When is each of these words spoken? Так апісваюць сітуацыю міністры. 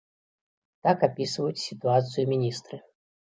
Так 0.87 1.05
апісваюць 1.07 1.65
сітуацыю 1.67 2.25
міністры. 2.33 2.81